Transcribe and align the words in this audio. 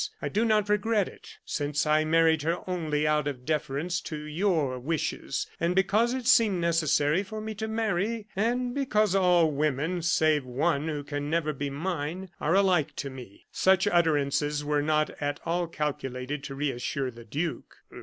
I 0.19 0.29
do 0.29 0.43
not 0.43 0.67
regret 0.67 1.07
it, 1.07 1.37
since 1.45 1.85
I 1.85 2.05
married 2.05 2.41
her 2.41 2.67
only 2.67 3.05
out 3.05 3.27
of 3.27 3.45
deference 3.45 4.01
to 4.05 4.17
your 4.17 4.79
wishes, 4.79 5.45
and 5.59 5.75
because 5.75 6.15
it 6.15 6.25
seemed 6.25 6.59
necessary 6.59 7.21
for 7.21 7.39
me 7.39 7.53
to 7.53 7.67
marry, 7.67 8.25
and 8.35 8.73
because 8.73 9.13
all 9.13 9.51
women, 9.51 10.01
save 10.01 10.43
one 10.43 10.87
who 10.87 11.03
can 11.03 11.29
never 11.29 11.53
be 11.53 11.69
mine, 11.69 12.31
are 12.39 12.55
alike 12.55 12.95
to 12.95 13.11
me." 13.11 13.45
Such 13.51 13.85
utterances 13.85 14.65
were 14.65 14.81
not 14.81 15.11
at 15.21 15.39
all 15.45 15.67
calculated 15.67 16.43
to 16.45 16.55
reassure 16.55 17.11
the 17.11 17.23
duke. 17.23 17.75